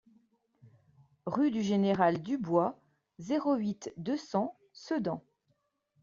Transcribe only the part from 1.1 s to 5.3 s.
Rue du Général Dubois, zéro huit, deux cents Sedan